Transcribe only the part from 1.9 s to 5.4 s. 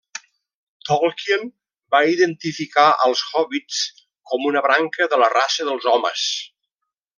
va identificar als hòbbits com una branca de la